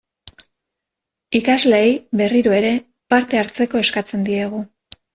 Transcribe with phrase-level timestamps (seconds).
[1.41, 1.93] Ikasleei,
[2.23, 2.75] berriro ere,
[3.15, 4.69] parte hartzeko eskatzen diegu.